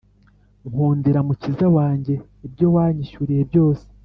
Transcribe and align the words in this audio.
Ngukundira 0.61 1.19
mukiza 1.27 1.67
wanjye 1.77 2.13
ibyo 2.45 2.65
wanyishyuriye 2.75 3.43
byose 3.49 3.85